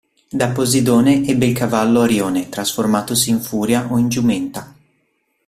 Da 0.31 0.49
Poseidone 0.49 1.27
ebbe 1.27 1.45
il 1.45 1.53
cavallo 1.53 2.01
Arione 2.01 2.49
trasformatosi 2.49 3.29
in 3.29 3.39
Furia 3.39 3.87
o 3.93 3.99
in 3.99 4.09
giumenta. 4.09 4.73